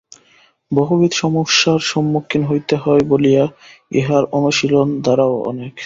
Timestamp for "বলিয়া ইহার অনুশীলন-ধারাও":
3.09-5.35